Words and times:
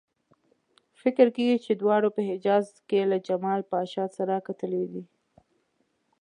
فکر 1.01 1.27
کېږي 1.35 1.57
چې 1.65 1.71
دواړو 1.81 2.09
په 2.15 2.21
حجاز 2.29 2.65
کې 2.89 3.01
له 3.11 3.17
جمال 3.27 3.61
پاشا 3.71 4.05
سره 4.17 4.45
کتلي 4.47 4.83
دي. 4.91 5.03